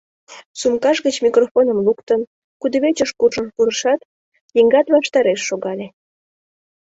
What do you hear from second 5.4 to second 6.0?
шогале.